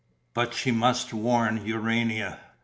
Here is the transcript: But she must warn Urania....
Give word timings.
But 0.33 0.55
she 0.55 0.71
must 0.71 1.13
warn 1.13 1.63
Urania.... 1.63 2.39